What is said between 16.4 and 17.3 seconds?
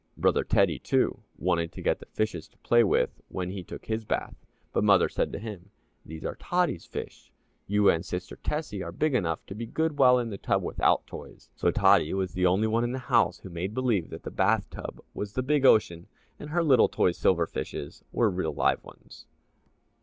her little toy